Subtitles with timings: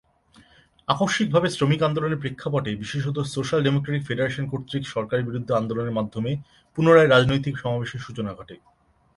[0.87, 6.31] আকস্মিকভাবে শ্রমিক আন্দোলনের প্রেক্ষাপটে বিশেষতঃ সোশ্যাল ডেমোক্র্যাটিক ফেডারেশন কর্তৃক সরকারের বিরুদ্ধে আন্দোলনের মাধ্যমে
[6.77, 8.55] পুনরায় রাজনৈতিক সমাবেশের সূচনা ঘটে।